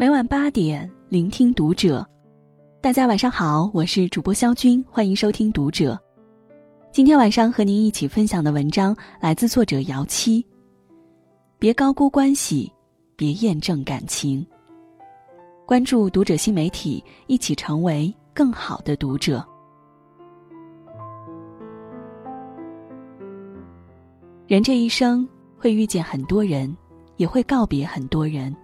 [0.00, 2.08] 每晚八点，聆听读者。
[2.80, 5.98] 大家晚上好，我是主播肖军，欢迎收听读者。
[6.92, 10.46] 今天晚上和您一起分享的文章来自作者姚七。
[11.58, 12.72] 别高估关系，
[13.16, 14.46] 别验证感情。
[15.66, 19.44] 关注读者新媒体，一起成为更好的读者。
[24.46, 25.28] 人这一生
[25.58, 26.72] 会遇见很多人，
[27.16, 28.54] 也会告别很多人。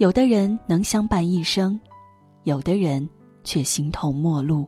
[0.00, 1.78] 有的人能相伴一生，
[2.44, 3.06] 有的人
[3.44, 4.66] 却形同陌路。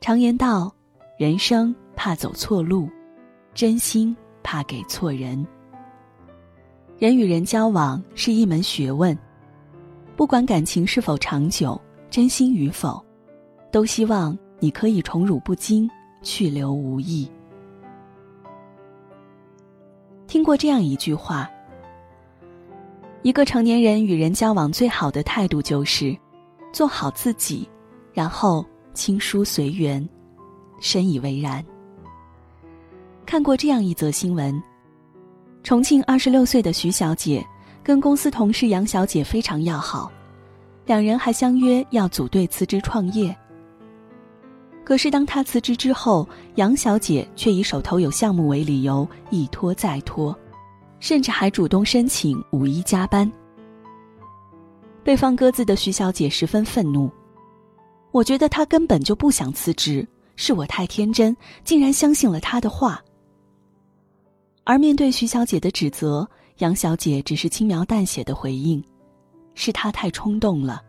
[0.00, 0.74] 常言道
[1.20, 2.88] ：“人生怕走错路，
[3.52, 5.46] 真心怕给错人。”
[6.98, 9.14] 人与人交往是一门学问，
[10.16, 13.04] 不管感情是否长久，真心与否，
[13.70, 15.86] 都希望你可以宠辱不惊，
[16.22, 17.30] 去留无意。
[20.26, 21.50] 听过这样一句话。
[23.22, 26.16] 一个成年人与人交往最好的态度就是，
[26.72, 27.68] 做好自己，
[28.14, 30.06] 然后轻疏随缘，
[30.80, 31.64] 深以为然。
[33.26, 34.60] 看过这样一则新闻：
[35.62, 37.46] 重庆二十六岁的徐小姐
[37.82, 40.10] 跟公司同事杨小姐非常要好，
[40.86, 43.36] 两人还相约要组队辞职创业。
[44.82, 50.34] 可是当她辞职之后，杨小姐却以手头有项目为理由一拖再拖。
[51.00, 53.30] 甚至还主动申请五一加班。
[55.02, 57.10] 被放鸽子的徐小姐十分愤怒，
[58.12, 61.34] 我觉得她根本就不想辞职，是我太天真，
[61.64, 63.02] 竟然相信了她的话。
[64.64, 68.84] 而面对徐小姐的指责，杨小姐只是轻描淡写的回应
[69.54, 70.82] ：“是她太冲动了。”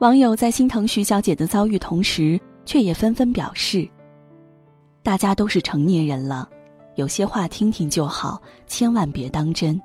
[0.00, 3.88] 网友在心疼徐小姐的遭遇同时，却也纷纷表示
[5.04, 6.50] ：“大家都是成年人了。”
[7.00, 9.80] 有些话听听就好，千万别当真。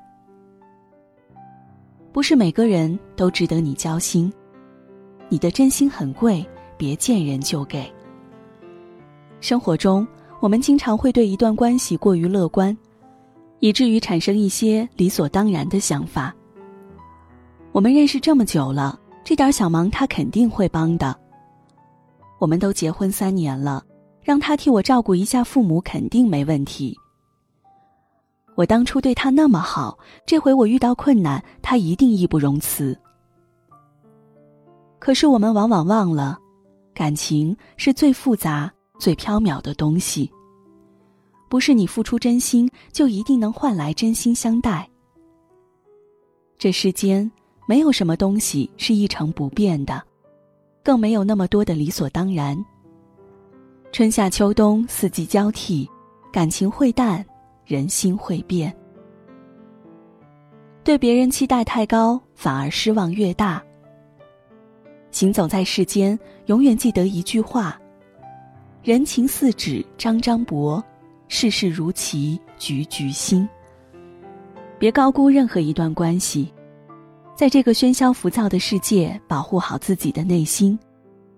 [2.11, 4.29] 不是每个人都值得你交心，
[5.29, 6.45] 你的真心很贵，
[6.75, 7.89] 别见人就给。
[9.39, 10.05] 生活中，
[10.41, 12.77] 我们经常会对一段关系过于乐观，
[13.59, 16.35] 以至于产生一些理所当然的想法。
[17.71, 21.17] 我们认识这么久了，这点小忙他肯定会帮的。
[22.41, 23.81] 我们都结婚三年了，
[24.21, 26.93] 让他替我照顾一下父母，肯定没问题。
[28.55, 32.97] 我当初对他那么好，这回我遇到困难，他一定义不容辞。
[34.97, 36.39] 可是我们往往忘了，
[36.93, 40.31] 感情是最复杂、最飘渺的东西。
[41.49, 44.89] 不是你付出真心就一定能换来真心相待。
[46.57, 47.29] 这世间
[47.67, 50.01] 没有什么东西是一成不变的，
[50.81, 52.57] 更没有那么多的理所当然。
[53.91, 55.87] 春夏秋冬四季交替，
[56.31, 57.23] 感情会淡。
[57.65, 58.71] 人心会变，
[60.83, 63.63] 对别人期待太高，反而失望越大。
[65.09, 67.79] 行走在世间，永远记得一句话：
[68.83, 70.83] 人情似纸张张薄，
[71.27, 73.49] 世事如棋局局新。
[74.77, 76.53] 别高估任何一段关系，
[77.35, 80.77] 在这个喧嚣浮躁的世界，保护好自己的内心，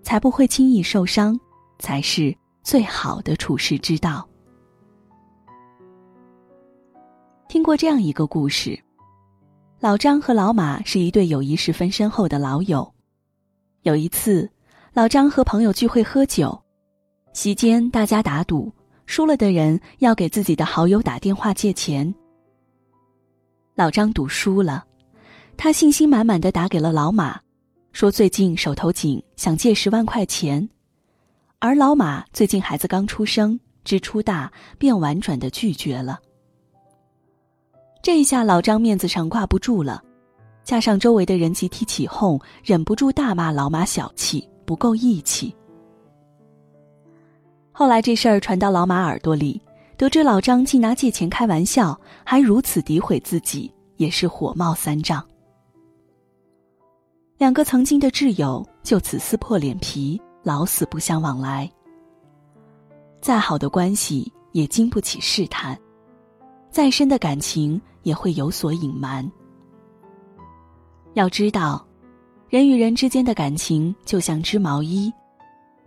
[0.02, 1.40] 才不会轻易受伤，
[1.78, 4.27] 才是最好的处世之道。
[7.48, 8.78] 听过这样一个故事：
[9.80, 12.92] 老张和老马是一对友谊十分深厚的老友。
[13.84, 14.46] 有一次，
[14.92, 16.62] 老张和朋友聚会喝酒，
[17.32, 18.70] 席间大家打赌，
[19.06, 22.14] 输了的人要给自己的好友打电话借钱。
[23.74, 24.84] 老张赌输了，
[25.56, 27.40] 他信心满满的打给了老马，
[27.92, 30.68] 说最近手头紧，想借十万块钱。
[31.60, 36.20] 而老马最近孩子刚出生，支出大，便婉转的拒绝了。
[38.00, 40.02] 这一下，老张面子上挂不住了，
[40.64, 45.54] 加上周围的人集体起哄，忍不住大骂老马小气，不够义气。
[47.72, 49.60] 后来这事儿传到老马耳朵里，
[49.96, 55.24] 得知老张竟拿借钱开玩笑，还如此诋毁自己，也是火冒三丈。
[57.36, 61.70] 两个曾经的挚友就此撕破脸皮，老死不相往来。
[63.20, 65.78] 再好的关系也经不起试探。
[66.70, 69.28] 再深的感情也会有所隐瞒。
[71.14, 71.84] 要知道，
[72.48, 75.12] 人与人之间的感情就像织毛衣，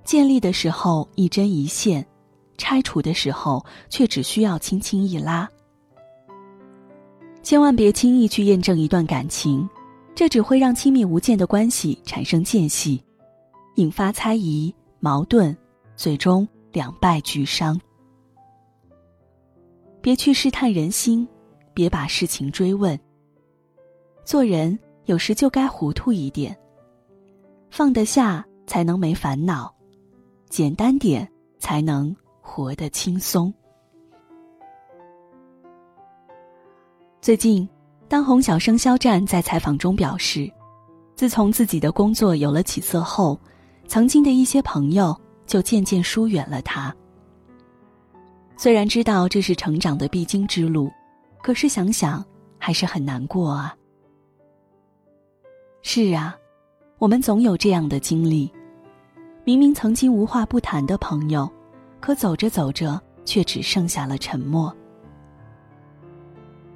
[0.04, 2.06] 建立的时候一针一线，
[2.57, 5.50] 拆除的时候却只需要轻轻一拉。
[7.44, 9.68] 千万别轻易去验证一段感情，
[10.13, 13.01] 这只会让亲密无间的关系产生间隙，
[13.75, 15.56] 引发猜疑、矛盾，
[15.95, 17.80] 最终两败俱伤。
[20.01, 21.27] 别去试探人心，
[21.74, 23.00] 别把事情追问，
[24.25, 26.57] 做人有时就该糊涂一点。
[27.69, 29.74] 放得下才能没烦恼，
[30.50, 33.53] 简单点才能活得轻松。
[37.21, 37.69] 最近，
[38.09, 40.51] 当红小生肖战在采访中表示，
[41.15, 43.39] 自从自己的工作有了起色后，
[43.88, 45.15] 曾经的一些朋友
[45.45, 46.94] 就渐渐疏远了他。
[48.62, 50.92] 虽然知道这是成长的必经之路，
[51.42, 52.24] 可是想想
[52.60, 53.75] 还是很难过啊。
[55.81, 56.38] 是啊，
[57.00, 58.54] 我们总有这样的经历，
[59.44, 61.52] 明明曾经无话不谈的朋友，
[62.00, 64.72] 可走着走着却只剩下了沉默。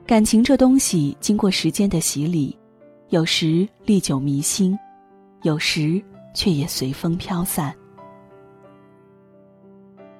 [0.08, 2.58] 感情这东西，经过时间的洗礼，
[3.10, 4.76] 有时历久弥新，
[5.44, 6.04] 有时
[6.34, 7.72] 却也随风飘散。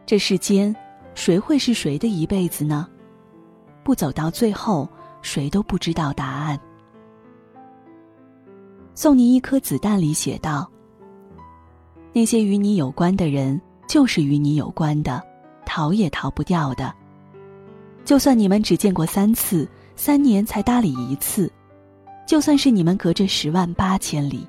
[0.06, 0.76] 这世间，
[1.16, 2.88] 谁会是谁的一辈子呢？
[3.84, 4.88] 不走到最后，
[5.22, 6.60] 谁都不知道答案。
[8.94, 10.70] 送你一颗子弹里写道
[12.14, 15.22] ：“那些与你有关的人，就是与你有关的，
[15.66, 16.94] 逃也逃不掉的。”
[18.06, 21.52] 就算你们只见过三次，三年才搭理一次，
[22.28, 24.48] 就算是你们隔着十万八千里，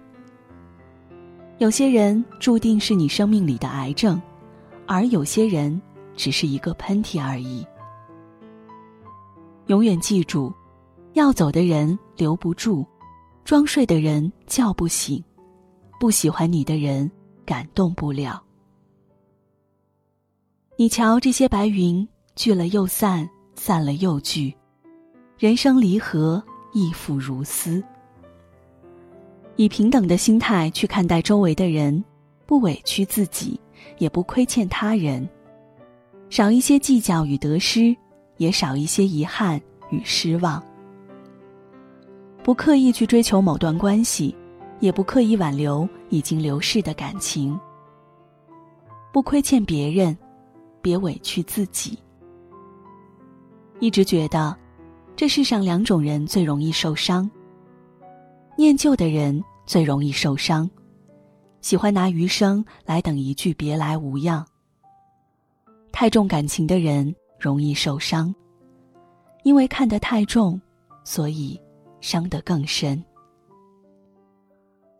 [1.59, 4.21] 有些人注定是你生命里的癌症，
[4.87, 5.81] 而有些人
[6.17, 7.65] 只是一个喷嚏而已。
[9.67, 10.53] 永远记住，
[11.13, 12.85] 要走的人留不住，
[13.45, 15.23] 装睡的人叫不醒，
[16.01, 17.11] 不喜欢你的人
[17.45, 18.43] 感动不了。
[20.77, 23.29] 你瞧，这些白云聚了又散。
[23.59, 24.55] 散了又聚，
[25.39, 27.83] 人生离合亦复如斯。
[29.57, 32.05] 以平等的心态去看待周围的人，
[32.45, 33.59] 不委屈自己，
[33.97, 35.27] 也不亏欠他人，
[36.29, 37.97] 少一些计较与得失，
[38.37, 40.63] 也少一些遗憾与失望。
[42.43, 44.35] 不刻意去追求某段关系，
[44.81, 47.59] 也不刻意挽留已经流逝的感情。
[49.13, 50.17] 不亏欠别人，
[50.83, 51.99] 别委屈自己。
[53.81, 54.57] 一直觉得，
[55.15, 57.29] 这世上两种人最容易受伤。
[58.57, 60.69] 念旧的人最容易受伤，
[61.61, 64.47] 喜欢拿余生来等一句别来无恙。
[65.99, 68.35] 太重感情的人容易受伤，
[69.45, 70.61] 因为看得太重，
[71.05, 71.59] 所以
[72.03, 73.03] 伤得更深。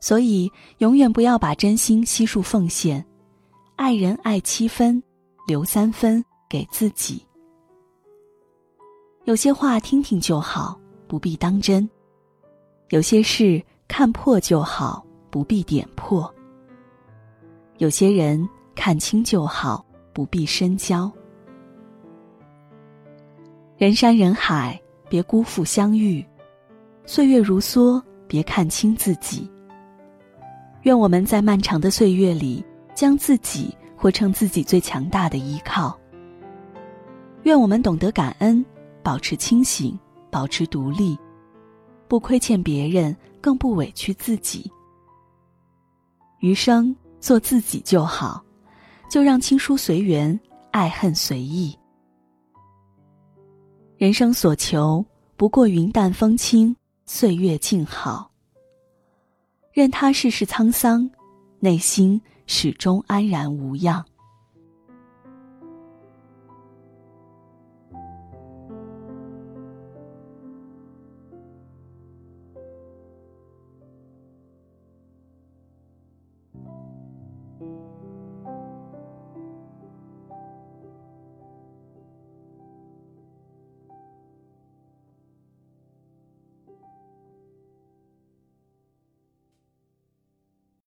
[0.01, 3.05] 所以，永远不要把真心悉数奉献，
[3.77, 5.03] 爱人爱七分，
[5.47, 7.23] 留三分给自己。
[9.25, 11.87] 有些话听听就好，不必当真；
[12.89, 16.27] 有些事看破就好，不必点破；
[17.77, 19.85] 有些人看清就好，
[20.17, 21.13] 不必深交。
[23.77, 24.81] 人山人海，
[25.11, 26.25] 别辜负相遇；
[27.05, 29.47] 岁月如梭，别看清自己。
[30.85, 32.65] 愿我们在漫长的岁月里，
[32.95, 35.95] 将自己活成自己最强大的依靠。
[37.43, 38.65] 愿我们懂得感恩。
[39.03, 39.97] 保持清醒，
[40.31, 41.15] 保持独立，
[42.09, 44.73] 不亏欠别人，更不委屈自己。
[46.41, 48.43] 余生做自己就好，
[49.09, 50.39] 就让亲疏随缘
[50.71, 51.77] 爱恨随意。
[53.97, 55.05] 人生所求
[55.37, 56.75] 不过云淡风轻
[57.07, 58.31] 岁月静好。
[59.73, 61.11] 任他世事沧桑
[61.61, 64.05] 内心始终安然无恙。